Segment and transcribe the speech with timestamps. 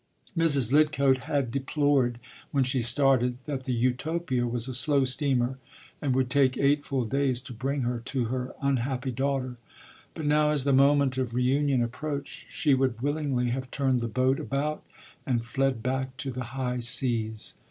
[0.35, 0.71] Mrs.
[0.71, 2.19] Lidcote had deplored,
[2.49, 5.59] when she started, that the Utopia was a slow steamer,
[6.01, 9.57] and would take eight full days to bring her to her unhappy daughter;
[10.15, 14.39] but now, as the moment of reunion approached, she would willingly have turned the boat
[14.39, 14.83] about
[15.27, 17.53] and fled back to the high seas.